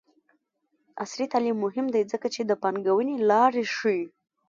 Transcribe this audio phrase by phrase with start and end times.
[1.03, 4.03] عصري تعلیم مهم دی ځکه چې د پانګونې لارې ښيي.